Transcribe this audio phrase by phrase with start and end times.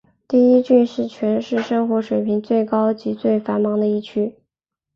[0.27, 4.33] 第一郡是全市生活水平最高及最繁忙的一区。